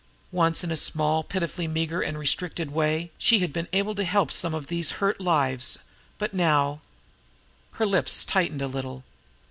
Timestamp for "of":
4.55-4.65